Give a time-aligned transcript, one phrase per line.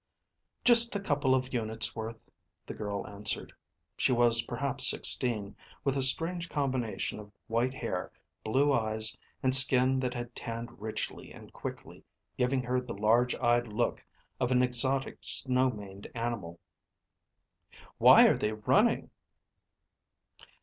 [0.65, 2.31] "Just a couple of units worth,"
[2.65, 3.53] the girl answered.
[3.95, 8.11] She was perhaps sixteen, with a strange combination of white hair,
[8.43, 12.03] blue eyes, and skin that had tanned richly and quickly,
[12.35, 14.03] giving her the large eyed look
[14.39, 16.59] of an exotic snow maned animal.
[17.99, 19.11] "Why are they running?"